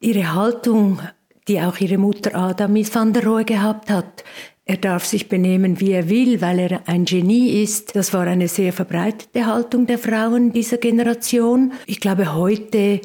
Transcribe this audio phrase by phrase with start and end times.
[0.00, 1.00] ihre Haltung,
[1.48, 4.24] die auch ihre Mutter Adamis van der Rohe gehabt hat,
[4.68, 7.94] er darf sich benehmen, wie er will, weil er ein Genie ist.
[7.94, 11.72] Das war eine sehr verbreitete Haltung der Frauen dieser Generation.
[11.86, 13.00] Ich glaube, heute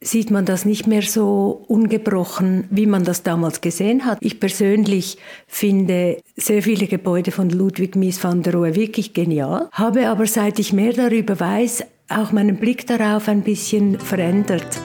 [0.00, 4.18] sieht man das nicht mehr so ungebrochen, wie man das damals gesehen hat.
[4.20, 5.16] Ich persönlich
[5.46, 10.58] finde sehr viele Gebäude von Ludwig Mies van der Rohe wirklich genial, habe aber seit
[10.58, 14.80] ich mehr darüber weiß, auch meinen Blick darauf ein bisschen verändert.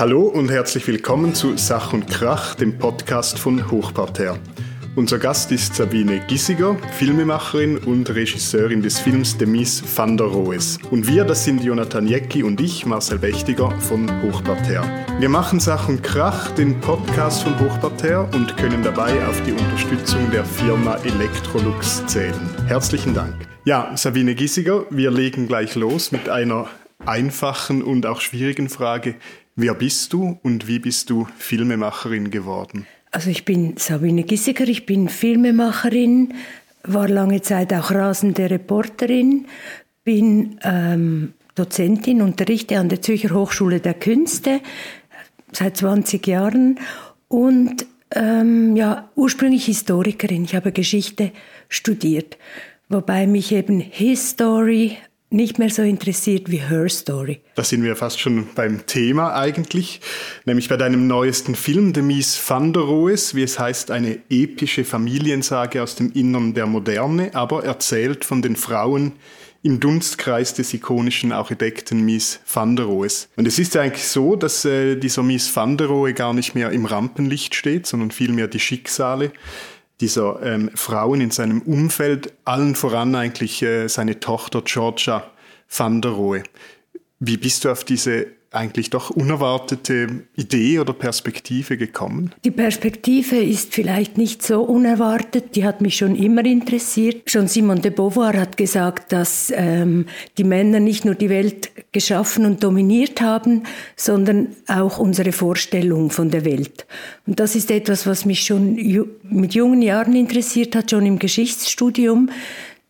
[0.00, 4.38] Hallo und herzlich willkommen zu Sach und Krach, dem Podcast von Hochparterre.
[4.96, 10.78] Unser Gast ist Sabine Gissiger, Filmemacherin und Regisseurin des Films Demise van der Rohes.
[10.90, 14.88] Und wir, das sind Jonathan Jecki und ich, Marcel Bechtiger von Hochparterre.
[15.18, 20.30] Wir machen Sach und Krach, den Podcast von Hochparterre und können dabei auf die Unterstützung
[20.30, 22.48] der Firma Electrolux zählen.
[22.66, 23.34] Herzlichen Dank.
[23.66, 26.70] Ja, Sabine Gissiger, wir legen gleich los mit einer
[27.04, 29.16] einfachen und auch schwierigen Frage.
[29.62, 32.86] Wer bist du und wie bist du Filmemacherin geworden?
[33.10, 36.32] Also ich bin Sabine Gissiger, ich bin Filmemacherin,
[36.82, 39.44] war lange Zeit auch rasende Reporterin,
[40.02, 44.62] bin ähm, Dozentin, unterrichte an der Zürcher Hochschule der Künste
[45.52, 46.80] seit 20 Jahren
[47.28, 50.44] und ähm, ja, ursprünglich Historikerin.
[50.44, 51.32] Ich habe Geschichte
[51.68, 52.38] studiert,
[52.88, 54.96] wobei mich eben History
[55.30, 57.40] nicht mehr so interessiert wie Her Story.
[57.54, 60.00] Da sind wir fast schon beim Thema eigentlich,
[60.44, 64.84] nämlich bei deinem neuesten Film, The Mies van der Rohes, wie es heißt, eine epische
[64.84, 69.12] Familiensage aus dem Innern der Moderne, aber erzählt von den Frauen
[69.62, 73.28] im Dunstkreis des ikonischen Architekten Mies van der Rohes.
[73.36, 76.70] Und es ist eigentlich so, dass äh, dieser Mies van der Rohe gar nicht mehr
[76.70, 79.32] im Rampenlicht steht, sondern vielmehr die Schicksale
[80.00, 85.24] dieser ähm, Frauen in seinem Umfeld, allen voran eigentlich äh, seine Tochter Georgia
[85.68, 86.42] van der Rohe.
[87.18, 92.32] Wie bist du auf diese eigentlich doch unerwartete Idee oder Perspektive gekommen?
[92.44, 97.30] Die Perspektive ist vielleicht nicht so unerwartet, die hat mich schon immer interessiert.
[97.30, 100.06] Schon Simone de Beauvoir hat gesagt, dass ähm,
[100.36, 103.62] die Männer nicht nur die Welt geschaffen und dominiert haben,
[103.94, 106.86] sondern auch unsere Vorstellung von der Welt.
[107.26, 111.20] Und das ist etwas, was mich schon ju mit jungen Jahren interessiert hat, schon im
[111.20, 112.30] Geschichtsstudium.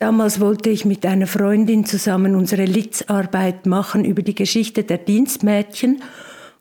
[0.00, 6.02] Damals wollte ich mit einer Freundin zusammen unsere Litzarbeit machen über die Geschichte der Dienstmädchen.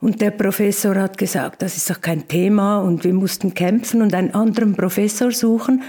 [0.01, 4.13] Und der Professor hat gesagt, das ist doch kein Thema und wir mussten kämpfen und
[4.13, 5.83] einen anderen Professor suchen,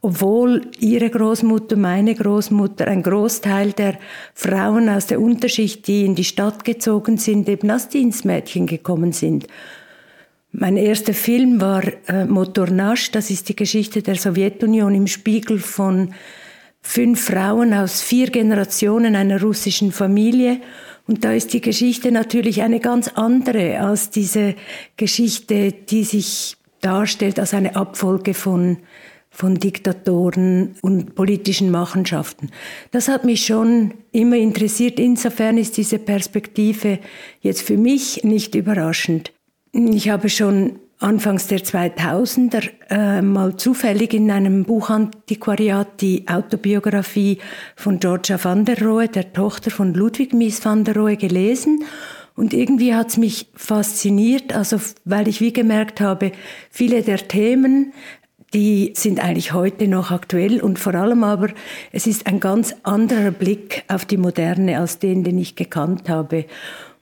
[0.00, 3.96] obwohl ihre Großmutter, meine Großmutter, ein Großteil der
[4.34, 9.46] Frauen aus der Unterschicht, die in die Stadt gezogen sind, eben als Dienstmädchen gekommen sind.
[10.50, 16.12] Mein erster Film war äh, Motornasch, das ist die Geschichte der Sowjetunion im Spiegel von
[16.80, 20.60] fünf Frauen aus vier Generationen einer russischen Familie.
[21.06, 24.54] Und da ist die Geschichte natürlich eine ganz andere als diese
[24.96, 28.78] Geschichte, die sich darstellt als eine Abfolge von,
[29.30, 32.50] von Diktatoren und politischen Machenschaften.
[32.90, 35.00] Das hat mich schon immer interessiert.
[35.00, 36.98] Insofern ist diese Perspektive
[37.40, 39.32] jetzt für mich nicht überraschend.
[39.72, 47.38] Ich habe schon Anfangs der 2000er äh, mal zufällig in einem Buchantiquariat die Autobiografie
[47.76, 51.84] von Georgia van der Rohe, der Tochter von Ludwig Mies van der Rohe, gelesen.
[52.34, 56.32] Und irgendwie hat's mich fasziniert, also weil ich wie gemerkt habe,
[56.70, 57.92] viele der Themen,
[58.54, 61.48] die sind eigentlich heute noch aktuell und vor allem aber,
[61.92, 66.46] es ist ein ganz anderer Blick auf die Moderne als den, den ich gekannt habe.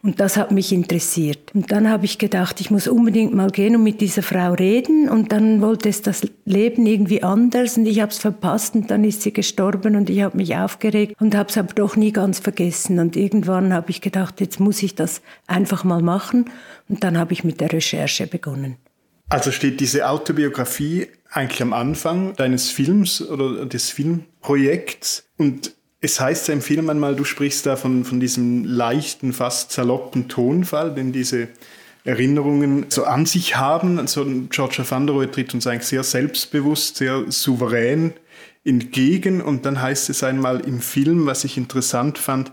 [0.07, 1.53] Und das hat mich interessiert.
[1.53, 5.09] Und dann habe ich gedacht, ich muss unbedingt mal gehen und mit dieser Frau reden.
[5.09, 9.03] Und dann wollte es das Leben irgendwie anders und ich habe es verpasst und dann
[9.03, 12.39] ist sie gestorben und ich habe mich aufgeregt und habe es aber doch nie ganz
[12.39, 13.01] vergessen.
[13.01, 16.51] Und irgendwann habe ich gedacht, jetzt muss ich das einfach mal machen.
[16.89, 18.77] Und dann habe ich mit der Recherche begonnen.
[19.29, 26.49] Also steht diese Autobiografie eigentlich am Anfang deines Films oder des Filmprojekts und es heißt
[26.49, 31.13] ja im Film einmal, du sprichst da von, von diesem leichten, fast saloppen Tonfall, den
[31.13, 31.49] diese
[32.05, 33.99] Erinnerungen so an sich haben.
[33.99, 38.13] Also der Rohe tritt uns eigentlich sehr selbstbewusst, sehr souverän
[38.65, 39.41] entgegen.
[39.41, 42.53] Und dann heißt es einmal im Film, was ich interessant fand,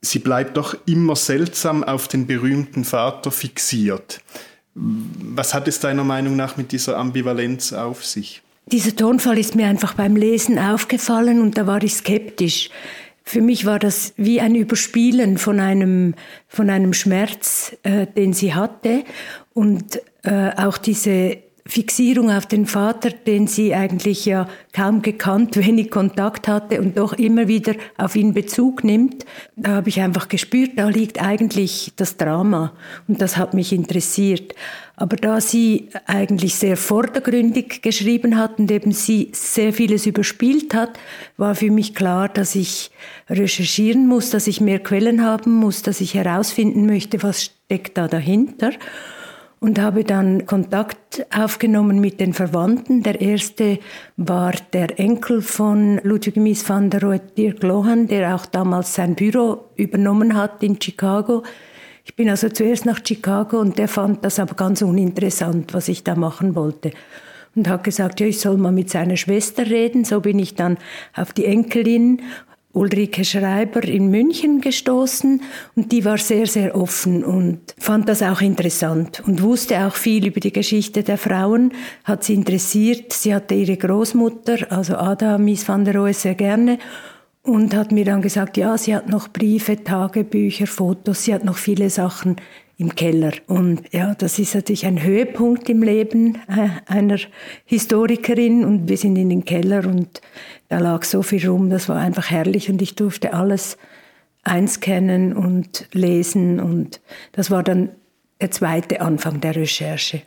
[0.00, 4.20] sie bleibt doch immer seltsam auf den berühmten Vater fixiert.
[4.74, 8.42] Was hat es deiner Meinung nach mit dieser Ambivalenz auf sich?
[8.66, 12.70] Dieser Tonfall ist mir einfach beim Lesen aufgefallen und da war ich skeptisch.
[13.24, 16.14] Für mich war das wie ein Überspielen von einem,
[16.48, 19.04] von einem Schmerz, äh, den sie hatte.
[19.54, 25.90] Und äh, auch diese Fixierung auf den Vater, den sie eigentlich ja kaum gekannt, wenig
[25.90, 29.24] Kontakt hatte und doch immer wieder auf ihn Bezug nimmt,
[29.56, 32.72] da habe ich einfach gespürt, da liegt eigentlich das Drama
[33.06, 34.54] und das hat mich interessiert.
[34.96, 40.98] Aber da sie eigentlich sehr vordergründig geschrieben hat und eben sie sehr vieles überspielt hat,
[41.36, 42.90] war für mich klar, dass ich
[43.30, 48.06] recherchieren muss, dass ich mehr Quellen haben muss, dass ich herausfinden möchte, was steckt da
[48.06, 48.72] dahinter
[49.62, 53.04] und habe dann Kontakt aufgenommen mit den Verwandten.
[53.04, 53.78] Der erste
[54.16, 59.14] war der Enkel von Ludwig Mies van der Rohe, Dirk Lohan, der auch damals sein
[59.14, 61.44] Büro übernommen hat in Chicago.
[62.04, 66.02] Ich bin also zuerst nach Chicago und der fand das aber ganz uninteressant, was ich
[66.02, 66.90] da machen wollte.
[67.54, 70.04] Und hat gesagt, ja, ich soll mal mit seiner Schwester reden.
[70.04, 70.76] So bin ich dann
[71.14, 72.20] auf die Enkelin
[72.74, 75.42] Ulrike Schreiber in München gestoßen
[75.76, 80.26] und die war sehr, sehr offen und fand das auch interessant und wusste auch viel
[80.26, 81.72] über die Geschichte der Frauen,
[82.04, 83.12] hat sie interessiert.
[83.12, 86.78] Sie hatte ihre Großmutter, also Ada Mies van der Rohe, sehr gerne
[87.42, 91.58] und hat mir dann gesagt, ja, sie hat noch Briefe, Tagebücher, Fotos, sie hat noch
[91.58, 92.36] viele Sachen
[92.82, 93.32] im Keller.
[93.46, 97.18] Und ja, das ist natürlich ein Höhepunkt im Leben äh, einer
[97.64, 100.20] Historikerin und wir sind in den Keller und
[100.68, 103.78] da lag so viel rum, das war einfach herrlich und ich durfte alles
[104.42, 107.00] einscannen und lesen und
[107.30, 107.90] das war dann
[108.40, 110.22] der zweite Anfang der Recherche.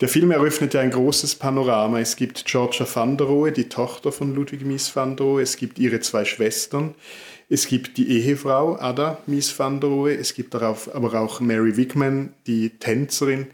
[0.00, 2.00] Der Film eröffnet ja ein großes Panorama.
[2.00, 5.42] Es gibt Georgia van der Rohe, die Tochter von Ludwig Mies van der Rohe.
[5.42, 6.94] Es gibt ihre zwei Schwestern.
[7.48, 10.14] Es gibt die Ehefrau Ada Mies van der Rohe.
[10.14, 13.48] Es gibt darauf aber auch Mary Wigman, die Tänzerin.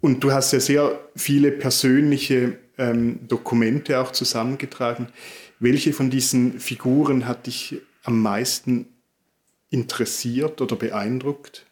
[0.00, 5.08] Und du hast ja sehr viele persönliche ähm, Dokumente auch zusammengetragen.
[5.60, 8.86] Welche von diesen Figuren hat dich am meisten
[9.70, 11.64] interessiert oder beeindruckt?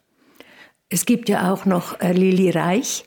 [0.89, 3.05] Es gibt ja auch noch äh, Lili Reich,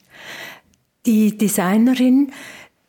[1.05, 2.31] die Designerin.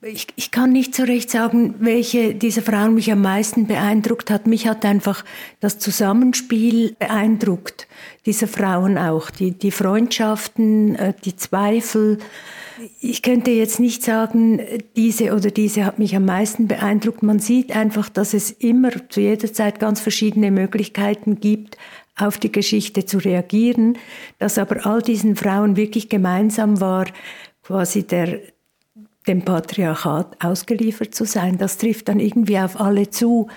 [0.02, 4.46] Ich, ich, kann nicht so recht sagen, welche dieser Frauen mich am meisten beeindruckt hat.
[4.46, 5.24] Mich hat einfach
[5.58, 7.88] das Zusammenspiel beeindruckt,
[8.24, 9.30] dieser Frauen auch.
[9.30, 12.18] Die, die Freundschaften, äh, die Zweifel,
[13.00, 14.60] ich könnte jetzt nicht sagen,
[14.96, 17.22] diese oder diese hat mich am meisten beeindruckt.
[17.22, 21.78] Man sieht einfach, dass es immer zu jeder Zeit ganz verschiedene Möglichkeiten gibt,
[22.18, 23.98] auf die Geschichte zu reagieren,
[24.38, 27.06] dass aber all diesen Frauen wirklich gemeinsam war,
[27.66, 28.40] quasi der,
[29.28, 31.58] dem Patriarchat ausgeliefert zu sein.
[31.58, 33.48] Das trifft dann irgendwie auf alle zu.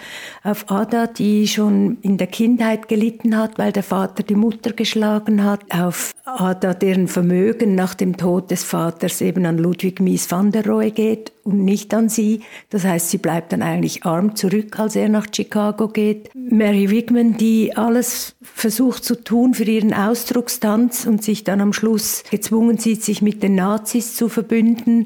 [0.44, 5.44] Auf Ada, die schon in der Kindheit gelitten hat, weil der Vater die Mutter geschlagen
[5.44, 5.62] hat.
[5.71, 10.66] Auf Ada, deren Vermögen nach dem Tod des Vaters eben an Ludwig Mies van der
[10.66, 12.42] Rohe geht und nicht an sie.
[12.69, 16.30] Das heißt, sie bleibt dann eigentlich arm zurück, als er nach Chicago geht.
[16.36, 22.24] Mary Wigman, die alles versucht zu tun für ihren Ausdruckstanz und sich dann am Schluss
[22.30, 25.06] gezwungen sieht, sich mit den Nazis zu verbünden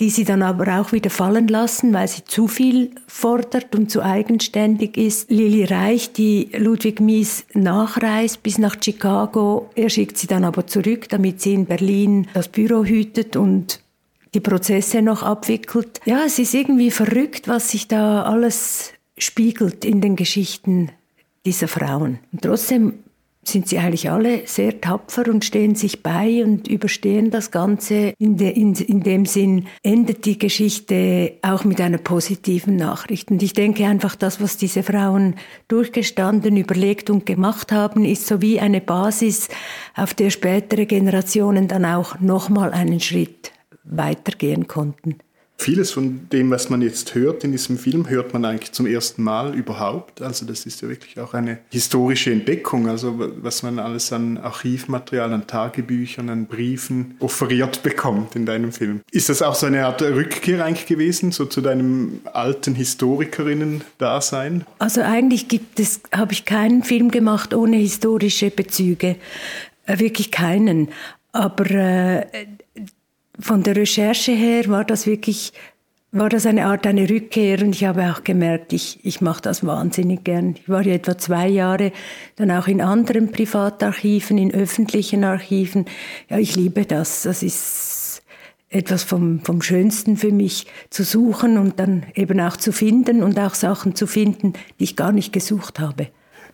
[0.00, 4.02] die sie dann aber auch wieder fallen lassen, weil sie zu viel fordert und zu
[4.02, 5.30] eigenständig ist.
[5.30, 11.08] Lili Reich, die Ludwig Mies nachreist bis nach Chicago, er schickt sie dann aber zurück,
[11.10, 13.80] damit sie in Berlin das Büro hütet und
[14.32, 16.00] die Prozesse noch abwickelt.
[16.06, 20.90] Ja, es ist irgendwie verrückt, was sich da alles spiegelt in den Geschichten
[21.44, 22.20] dieser Frauen.
[22.32, 23.00] Und trotzdem
[23.42, 28.12] sind sie eigentlich alle sehr tapfer und stehen sich bei und überstehen das Ganze.
[28.18, 33.30] In, de, in, in, dem Sinn endet die Geschichte auch mit einer positiven Nachricht.
[33.30, 35.36] Und ich denke einfach, das, was diese Frauen
[35.68, 39.48] durchgestanden, überlegt und gemacht haben, ist so wie eine Basis,
[39.94, 43.52] auf der spätere Generationen dann auch nochmal einen Schritt
[43.84, 45.16] weitergehen konnten.
[45.60, 49.22] Vieles von dem, was man jetzt hört in diesem Film, hört man eigentlich zum ersten
[49.22, 50.22] Mal überhaupt.
[50.22, 55.34] Also das ist ja wirklich auch eine historische Entdeckung, also was man alles an Archivmaterial,
[55.34, 59.02] an Tagebüchern, an Briefen offeriert bekommt in deinem Film.
[59.10, 64.64] Ist das auch so eine Art Rückkehr eigentlich gewesen, so zu deinem alten Historikerinnen-Dasein?
[64.78, 69.16] Also eigentlich gibt es, habe ich keinen Film gemacht ohne historische Bezüge.
[69.84, 70.88] Äh, wirklich keinen.
[71.32, 72.24] Aber äh,
[73.40, 75.52] von der Recherche her war das wirklich,
[76.12, 79.64] war das eine Art eine Rückkehr und ich habe auch gemerkt, ich, ich mache das
[79.64, 80.56] wahnsinnig gern.
[80.56, 81.92] Ich war ja etwa zwei Jahre
[82.36, 85.86] dann auch in anderen Privatarchiven, in öffentlichen Archiven.
[86.28, 87.22] Ja, ich liebe das.
[87.22, 88.22] Das ist
[88.70, 93.38] etwas vom, vom Schönsten für mich zu suchen und dann eben auch zu finden und
[93.38, 96.08] auch Sachen zu finden, die ich gar nicht gesucht habe.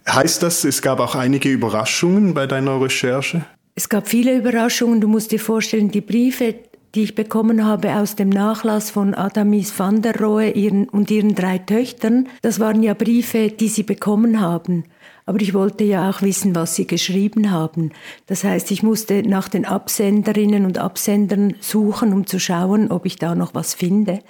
[0.09, 3.45] Heißt das, es gab auch einige Überraschungen bei deiner Recherche?
[3.75, 5.03] Es gab viele Überraschungen.
[5.03, 6.55] Du musst dir vorstellen, die Briefe,
[6.95, 11.35] die ich bekommen habe aus dem Nachlass von Adamis van der Rohe ihren, und ihren
[11.35, 14.85] drei Töchtern, das waren ja Briefe, die sie bekommen haben.
[15.27, 17.91] Aber ich wollte ja auch wissen, was sie geschrieben haben.
[18.27, 23.17] Das heißt, ich musste nach den Absenderinnen und Absendern suchen, um zu schauen, ob ich
[23.17, 24.21] da noch was finde.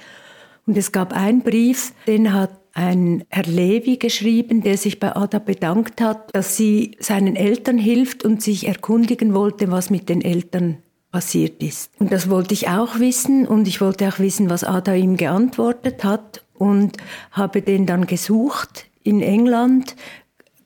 [0.67, 5.39] Und es gab einen Brief, den hat ein Herr Levi geschrieben, der sich bei Ada
[5.39, 10.79] bedankt hat, dass sie seinen Eltern hilft und sich erkundigen wollte, was mit den Eltern
[11.17, 11.91] passiert ist.
[11.99, 16.05] Und das wollte ich auch wissen und ich wollte auch wissen, was Ada ihm geantwortet
[16.05, 16.99] hat und
[17.33, 19.97] habe den dann gesucht in England,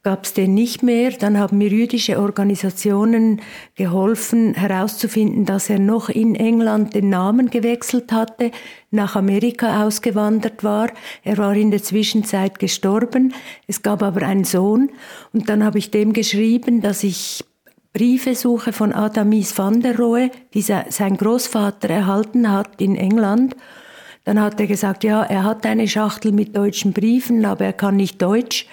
[0.02, 1.12] gab es den nicht mehr.
[1.12, 3.42] Dann haben mir jüdische Organisationen
[3.76, 8.50] geholfen herauszufinden, dass er noch in England den Namen gewechselt hatte,
[8.90, 10.90] nach Amerika ausgewandert war.
[11.22, 13.34] Er war in der Zwischenzeit gestorben.
[13.68, 14.90] Es gab aber einen Sohn.
[15.32, 17.44] Und dann habe ich dem geschrieben, dass ich
[17.92, 23.56] Briefe suche von Adamis van der Rohe, die sein Großvater erhalten hat in England.
[24.24, 27.96] Dann hat er gesagt, ja, er hat eine Schachtel mit deutschen Briefen, aber er kann
[27.96, 28.66] nicht Deutsch.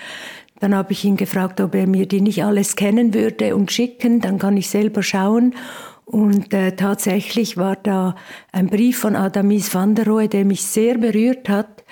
[0.60, 4.22] Dann habe ich ihn gefragt, ob er mir die nicht alles kennen würde und schicken,
[4.22, 5.56] dann kann ich selber schauen.
[6.06, 8.16] Und äh, tatsächlich war da
[8.52, 11.84] ein Brief von Adamis van der Rohe, der mich sehr berührt hat,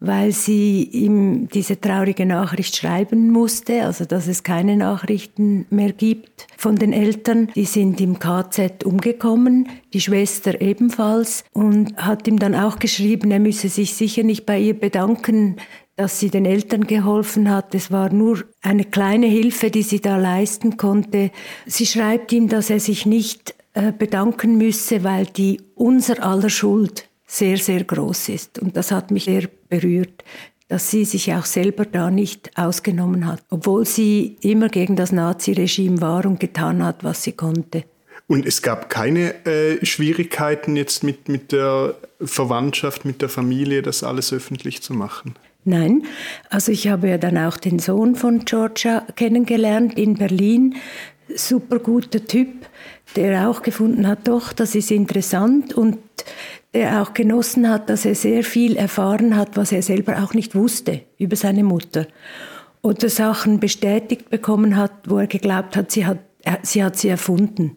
[0.00, 6.46] weil sie ihm diese traurige Nachricht schreiben musste, also dass es keine Nachrichten mehr gibt
[6.56, 7.48] von den Eltern.
[7.54, 13.40] Die sind im KZ umgekommen, die Schwester ebenfalls, und hat ihm dann auch geschrieben, er
[13.40, 15.56] müsse sich sicher nicht bei ihr bedanken,
[15.96, 17.74] dass sie den Eltern geholfen hat.
[17.74, 21.32] Es war nur eine kleine Hilfe, die sie da leisten konnte.
[21.66, 27.07] Sie schreibt ihm, dass er sich nicht äh, bedanken müsse, weil die unser aller Schuld
[27.28, 28.58] sehr, sehr groß ist.
[28.58, 30.24] Und das hat mich sehr berührt,
[30.66, 36.00] dass sie sich auch selber da nicht ausgenommen hat, obwohl sie immer gegen das Naziregime
[36.00, 37.84] war und getan hat, was sie konnte.
[38.26, 44.02] Und es gab keine äh, Schwierigkeiten jetzt mit, mit der Verwandtschaft, mit der Familie, das
[44.02, 45.34] alles öffentlich zu machen?
[45.64, 46.04] Nein,
[46.50, 50.76] also ich habe ja dann auch den Sohn von Georgia kennengelernt in Berlin.
[51.34, 52.48] Super guter Typ,
[53.16, 55.98] der auch gefunden hat, doch, das ist interessant und
[56.74, 60.54] der auch genossen hat, dass er sehr viel erfahren hat, was er selber auch nicht
[60.54, 62.06] wusste über seine Mutter.
[62.82, 66.18] Oder Sachen bestätigt bekommen hat, wo er geglaubt hat, sie hat,
[66.62, 67.76] sie hat sie erfunden.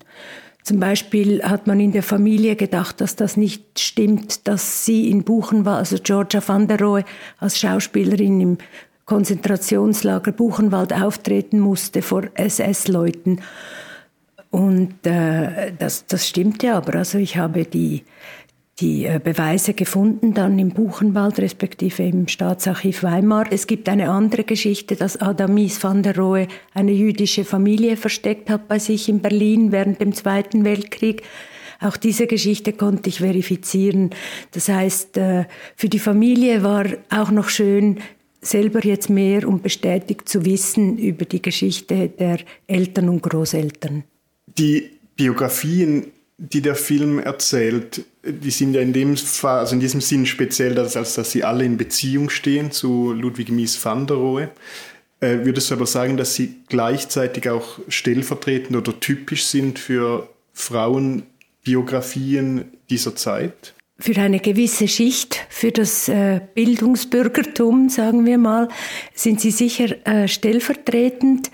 [0.64, 5.24] Zum Beispiel hat man in der Familie gedacht, dass das nicht stimmt, dass sie in
[5.24, 7.04] Buchenwald, also Georgia van der Rohe
[7.40, 8.58] als Schauspielerin im
[9.06, 13.42] Konzentrationslager Buchenwald auftreten musste vor SS-Leuten.
[14.52, 16.96] Und äh, das, das stimmte aber.
[16.96, 18.04] Also ich habe die
[18.80, 23.46] die äh, Beweise gefunden, dann im Buchenwald, respektive im Staatsarchiv Weimar.
[23.52, 28.68] Es gibt eine andere Geschichte, dass Adamis van der Rohe eine jüdische Familie versteckt hat
[28.68, 31.24] bei sich in Berlin während dem Zweiten Weltkrieg.
[31.80, 34.12] Auch diese Geschichte konnte ich verifizieren.
[34.52, 38.00] Das heißt, äh, für die Familie war auch noch schön,
[38.42, 44.04] selber jetzt mehr und bestätigt zu wissen über die Geschichte der Eltern und Großeltern.
[44.58, 46.12] Die Biografien
[46.42, 50.98] die der Film erzählt, die sind ja in dem also in diesem Sinn speziell, dass,
[50.98, 54.50] als dass sie alle in Beziehung stehen zu Ludwig Mies van der Rohe.
[55.20, 62.66] Äh, würdest du aber sagen, dass sie gleichzeitig auch stellvertretend oder typisch sind für Frauenbiografien
[62.90, 63.76] dieser Zeit?
[64.00, 68.68] Für eine gewisse Schicht, für das äh, Bildungsbürgertum, sagen wir mal,
[69.14, 71.52] sind sie sicher äh, stellvertretend.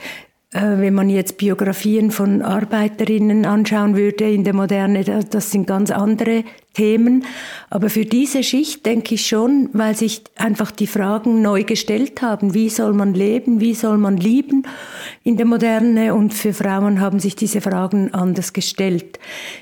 [0.57, 5.91] Äh, wenn man jetzt Biografien von Arbeiterinnen anschauen würde in der Moderne, das sind ganz
[5.91, 6.43] andere
[6.77, 7.25] Themen.
[7.71, 12.53] Aber für diese Schicht denke ich schon, weil sich einfach die Fragen neu gestellt haben.
[12.53, 13.59] Wie soll man leben?
[13.59, 14.63] Wie soll man lieben
[15.23, 16.13] in der Moderne?
[16.13, 19.17] Und für Frauen haben sich diese Fragen anders gestellt.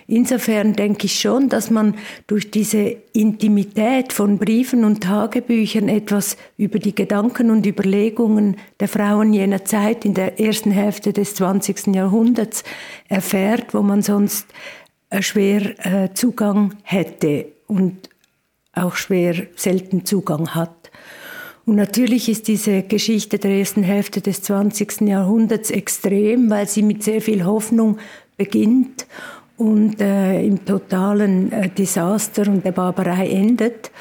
[0.07, 1.95] Insofern denke ich schon, dass man
[2.27, 9.31] durch diese Intimität von Briefen und Tagebüchern etwas über die Gedanken und Überlegungen der Frauen
[9.31, 11.95] jener Zeit in der ersten Hälfte des 20.
[11.95, 12.65] Jahrhunderts
[13.07, 14.47] erfährt, wo man sonst
[15.21, 18.09] schwer äh, Zugang hätte und
[18.73, 20.91] auch schwer selten Zugang hat.
[21.65, 25.01] Und natürlich ist diese Geschichte der ersten Hälfte des 20.
[25.01, 27.97] Jahrhunderts extrem, weil sie mit sehr viel Hoffnung
[28.37, 29.07] beginnt
[29.57, 33.91] und äh, im totalen äh, Desaster und der Barbarei endet.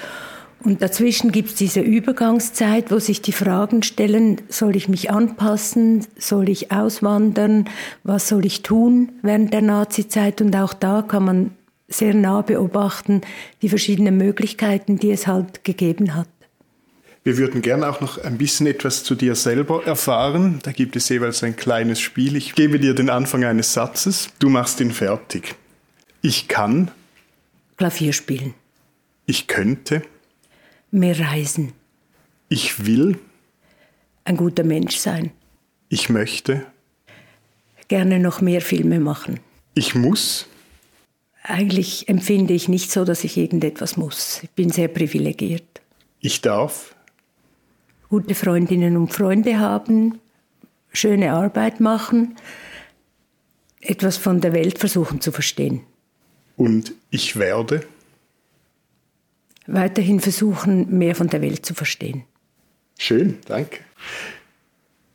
[0.64, 6.06] Und dazwischen gibt es diese Übergangszeit, wo sich die Fragen stellen, soll ich mich anpassen,
[6.18, 7.68] soll ich auswandern,
[8.02, 10.40] was soll ich tun während der Nazizeit?
[10.40, 11.50] Und auch da kann man
[11.86, 13.20] sehr nah beobachten
[13.60, 16.28] die verschiedenen Möglichkeiten, die es halt gegeben hat.
[17.24, 20.60] Wir würden gerne auch noch ein bisschen etwas zu dir selber erfahren.
[20.62, 22.36] Da gibt es jeweils ein kleines Spiel.
[22.36, 24.28] Ich gebe dir den Anfang eines Satzes.
[24.38, 25.56] Du machst ihn fertig.
[26.22, 26.90] Ich kann.
[27.76, 28.54] Klavier spielen.
[29.26, 30.02] Ich könnte
[30.94, 31.72] mehr reisen.
[32.48, 33.18] Ich will
[34.24, 35.30] ein guter Mensch sein.
[35.88, 36.64] Ich möchte.
[37.88, 39.40] Gerne noch mehr Filme machen.
[39.74, 40.46] Ich muss.
[41.42, 44.42] Eigentlich empfinde ich nicht so, dass ich irgendetwas muss.
[44.42, 45.82] Ich bin sehr privilegiert.
[46.20, 46.94] Ich darf.
[48.08, 50.20] Gute Freundinnen und Freunde haben,
[50.92, 52.36] schöne Arbeit machen,
[53.80, 55.82] etwas von der Welt versuchen zu verstehen.
[56.56, 57.86] Und ich werde?
[59.66, 62.24] Weiterhin versuchen, mehr von der Welt zu verstehen.
[62.98, 63.80] Schön, danke.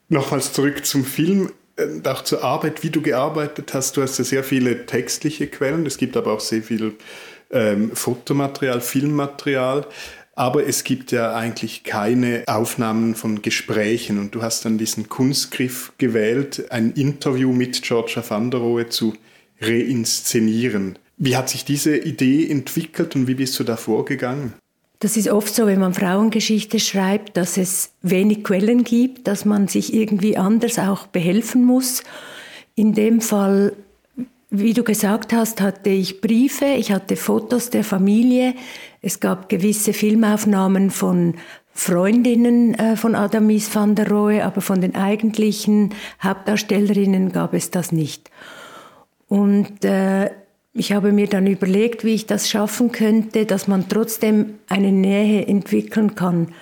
[0.10, 3.96] Nochmals zurück zum Film und auch zur Arbeit, wie du gearbeitet hast.
[3.96, 6.96] Du hast ja sehr viele textliche Quellen, es gibt aber auch sehr viel
[7.52, 9.86] ähm, Fotomaterial, Filmmaterial.
[10.36, 15.92] Aber es gibt ja eigentlich keine Aufnahmen von Gesprächen und du hast dann diesen Kunstgriff
[15.98, 19.16] gewählt, ein Interview mit Georgia van der Rohe zu
[19.60, 20.98] reinszenieren.
[21.22, 24.54] Wie hat sich diese Idee entwickelt und wie bist du da vorgegangen?
[25.00, 29.68] Das ist oft so, wenn man Frauengeschichte schreibt, dass es wenig Quellen gibt, dass man
[29.68, 32.04] sich irgendwie anders auch behelfen muss.
[32.74, 33.74] In dem Fall,
[34.50, 38.56] wie du gesagt hast, hatte ich Briefe, ich hatte Fotos der Familie,
[39.02, 41.36] es gab gewisse Filmaufnahmen von
[41.74, 47.92] Freundinnen äh, von Adamis van der Rohe, aber von den eigentlichen Hauptdarstellerinnen gab es das
[47.92, 48.30] nicht.
[49.28, 50.32] Und äh,
[50.74, 55.46] ich habe mir dann überlegt, wie ich das schaffen könnte, dass man trotzdem eine Nähe
[55.48, 56.54] entwickeln kann.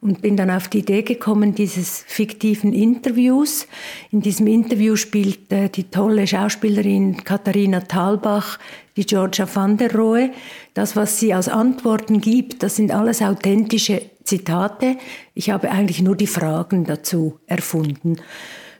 [0.00, 3.68] Und bin dann auf die Idee gekommen, dieses fiktiven Interviews.
[4.10, 8.58] In diesem Interview spielt äh, die tolle Schauspielerin Katharina Thalbach
[8.96, 10.30] die Georgia van der Rohe.
[10.74, 14.96] Das, was sie als Antworten gibt, das sind alles authentische Zitate.
[15.34, 18.16] Ich habe eigentlich nur die Fragen dazu erfunden.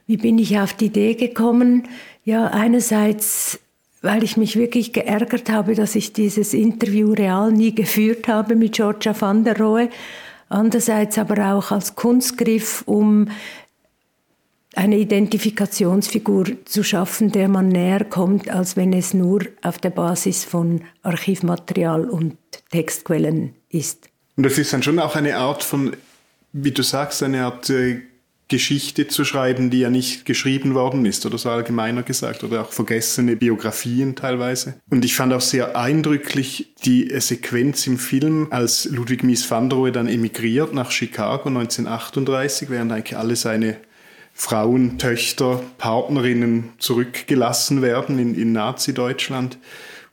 [0.05, 1.87] Wie bin ich auf die Idee gekommen?
[2.25, 3.59] Ja, einerseits
[4.03, 8.73] weil ich mich wirklich geärgert habe, dass ich dieses Interview real nie geführt habe mit
[8.73, 9.89] Georgia van der Rohe.
[10.49, 13.29] Andererseits aber auch als Kunstgriff, um
[14.75, 20.43] eine Identifikationsfigur zu schaffen, der man näher kommt, als wenn es nur auf der Basis
[20.43, 22.37] von Archivmaterial und
[22.71, 24.09] Textquellen ist.
[24.35, 25.95] Und das ist dann schon auch eine Art von,
[26.51, 28.01] wie du sagst, eine Art äh,
[28.49, 32.71] Geschichte zu schreiben, die ja nicht geschrieben worden ist oder so allgemeiner gesagt oder auch
[32.71, 34.75] vergessene Biografien teilweise.
[34.89, 39.79] Und ich fand auch sehr eindrücklich die Sequenz im Film, als Ludwig Mies van der
[39.79, 43.77] Rohe dann emigriert nach Chicago 1938, während eigentlich alle seine
[44.33, 49.57] Frauen, Töchter, Partnerinnen zurückgelassen werden in, in Nazi-Deutschland.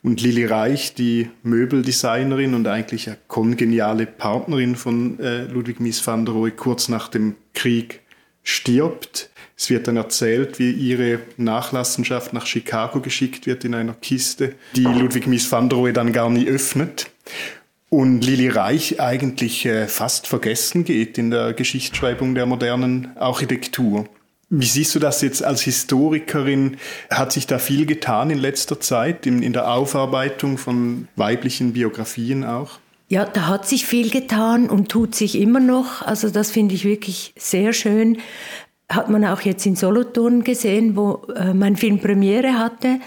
[0.03, 6.25] Und Lili Reich, die Möbeldesignerin und eigentlich eine kongeniale Partnerin von äh, Ludwig Mies van
[6.25, 8.00] der Rohe, kurz nach dem Krieg
[8.43, 9.29] stirbt.
[9.57, 14.83] Es wird dann erzählt, wie ihre Nachlassenschaft nach Chicago geschickt wird in einer Kiste, die
[14.83, 17.11] Ludwig Mies van der Rohe dann gar nie öffnet.
[17.89, 24.07] Und Lili Reich eigentlich äh, fast vergessen geht in der Geschichtsschreibung der modernen Architektur.
[24.49, 26.77] Wie siehst du das jetzt als Historikerin?
[27.09, 32.43] Hat sich da viel getan in letzter Zeit in, in der Aufarbeitung von weiblichen Biografien
[32.43, 32.79] auch?
[33.11, 36.01] Ja, da hat sich viel getan und tut sich immer noch.
[36.01, 38.19] Also das finde ich wirklich sehr schön.
[38.89, 43.01] Hat man auch jetzt in Solothurn gesehen, wo äh, mein Film Premiere hatte.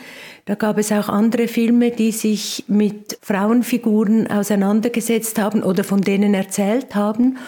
[0.44, 6.34] Da gab es auch andere Filme, die sich mit Frauenfiguren auseinandergesetzt haben oder von denen
[6.34, 7.38] erzählt haben.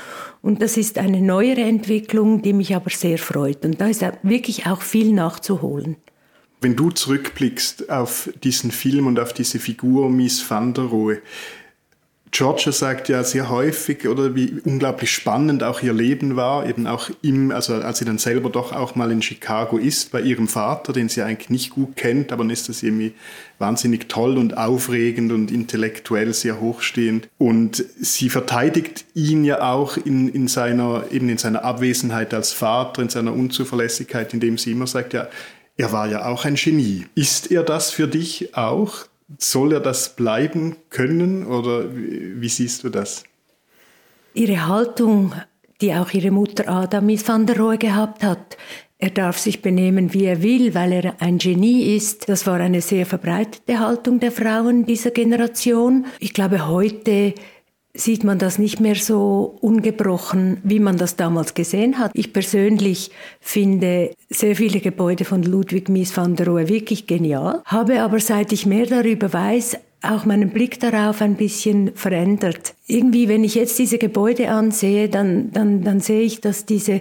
[0.41, 3.67] Und das ist eine neuere Entwicklung, die mich aber sehr freut.
[3.67, 5.97] Und da ist wirklich auch viel nachzuholen.
[6.63, 11.21] Wenn du zurückblickst auf diesen Film und auf diese Figur Miss van der Rohe,
[12.37, 17.09] Georgia sagt ja sehr häufig, oder wie unglaublich spannend auch ihr Leben war, eben auch
[17.23, 20.93] im, also als sie dann selber doch auch mal in Chicago ist, bei ihrem Vater,
[20.93, 23.15] den sie eigentlich nicht gut kennt, aber dann ist das irgendwie
[23.59, 27.27] wahnsinnig toll und aufregend und intellektuell sehr hochstehend.
[27.39, 33.01] Und sie verteidigt ihn ja auch in, in seiner, eben in seiner Abwesenheit als Vater,
[33.01, 35.29] in seiner Unzuverlässigkeit, indem sie immer sagt, ja,
[35.79, 37.07] er war ja auch ein Genie.
[37.15, 39.07] Ist er das für dich auch?
[39.39, 43.25] Soll er das bleiben können oder wie, siehst du das?
[44.35, 45.35] Ihre Haltung,
[45.81, 48.57] die auch ihre Mutter Adamis van der Rohe gehabt hat,
[48.99, 52.31] er darf sich benehmen, wie er will, weil er ein Genie ist.
[52.31, 56.07] Das war eine sehr verbreitete Haltung der Frauen dieser Generation.
[56.19, 57.35] Ich glaube, heute
[57.97, 62.11] sieht man das nicht mehr so ungebrochen, wie man das damals gesehen hat.
[62.15, 68.01] Ich persönlich finde sehr viele Gebäude von Ludwig Mies van der Rohe wirklich genial, habe
[68.03, 72.75] aber seit ich mehr darüber weiß, auch meinen Blick darauf ein bisschen verändert.
[72.87, 77.01] Irgendwie, wenn ich jetzt diese Gebäude ansehe, dann, dann, dann sehe ich, dass diese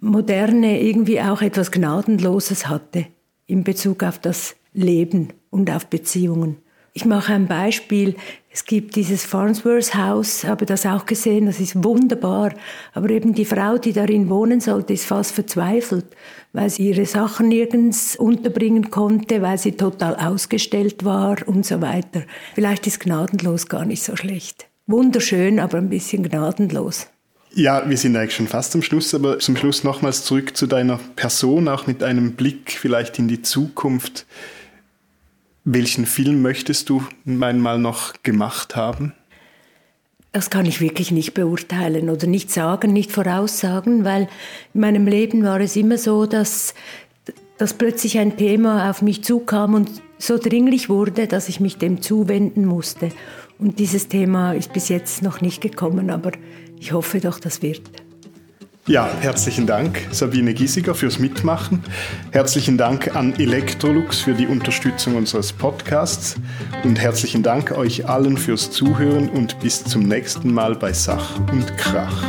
[0.00, 3.06] Moderne irgendwie auch etwas Gnadenloses hatte
[3.46, 6.56] in Bezug auf das Leben und auf Beziehungen.
[6.96, 8.16] Ich mache ein Beispiel.
[8.50, 12.54] Es gibt dieses Farnsworth House, habe das auch gesehen, das ist wunderbar.
[12.94, 16.06] Aber eben die Frau, die darin wohnen sollte, ist fast verzweifelt,
[16.54, 22.22] weil sie ihre Sachen nirgends unterbringen konnte, weil sie total ausgestellt war und so weiter.
[22.54, 24.66] Vielleicht ist gnadenlos gar nicht so schlecht.
[24.86, 27.08] Wunderschön, aber ein bisschen gnadenlos.
[27.52, 30.98] Ja, wir sind eigentlich schon fast am Schluss, aber zum Schluss nochmals zurück zu deiner
[31.14, 34.24] Person, auch mit einem Blick vielleicht in die Zukunft.
[35.68, 39.14] Welchen Film möchtest du einmal noch gemacht haben?
[40.30, 44.28] Das kann ich wirklich nicht beurteilen oder nicht sagen, nicht voraussagen, weil
[44.74, 46.72] in meinem Leben war es immer so, dass,
[47.58, 52.00] dass plötzlich ein Thema auf mich zukam und so dringlich wurde, dass ich mich dem
[52.00, 53.08] zuwenden musste.
[53.58, 56.30] Und dieses Thema ist bis jetzt noch nicht gekommen, aber
[56.78, 57.90] ich hoffe doch, das wird.
[58.88, 61.82] Ja, herzlichen Dank Sabine Giesiger fürs Mitmachen.
[62.30, 66.36] Herzlichen Dank an Electrolux für die Unterstützung unseres Podcasts
[66.84, 71.76] und herzlichen Dank euch allen fürs Zuhören und bis zum nächsten Mal bei Sach und
[71.76, 72.22] Krach.